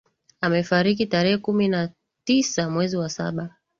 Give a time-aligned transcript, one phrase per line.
[0.45, 1.89] Amefariki tarehe kumi na
[2.27, 3.55] tisa mwezi wa saba